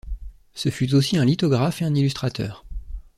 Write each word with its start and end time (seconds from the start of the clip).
Ce 0.55 0.69
fut 0.69 0.95
aussi 0.95 1.19
un 1.19 1.25
lithographe 1.25 1.83
et 1.83 1.85
un 1.85 1.93
illustrateur. 1.93 2.65